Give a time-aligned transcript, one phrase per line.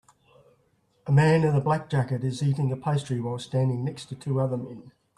[1.05, 4.39] A man in a black jacket is eating a pastry while standing next to two
[4.39, 4.91] other men.